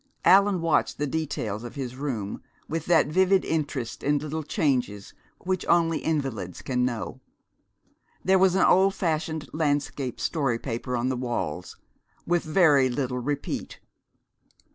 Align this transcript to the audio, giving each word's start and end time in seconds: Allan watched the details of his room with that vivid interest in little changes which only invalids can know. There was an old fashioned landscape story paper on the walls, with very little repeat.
Allan 0.25 0.61
watched 0.61 0.97
the 0.97 1.05
details 1.05 1.63
of 1.63 1.75
his 1.75 1.95
room 1.95 2.41
with 2.67 2.87
that 2.87 3.05
vivid 3.05 3.45
interest 3.45 4.01
in 4.01 4.17
little 4.17 4.41
changes 4.41 5.13
which 5.41 5.63
only 5.67 5.99
invalids 5.99 6.63
can 6.63 6.83
know. 6.83 7.21
There 8.25 8.39
was 8.39 8.55
an 8.55 8.65
old 8.65 8.95
fashioned 8.95 9.47
landscape 9.53 10.19
story 10.19 10.57
paper 10.57 10.97
on 10.97 11.09
the 11.09 11.15
walls, 11.17 11.77
with 12.25 12.41
very 12.43 12.89
little 12.89 13.19
repeat. 13.19 13.79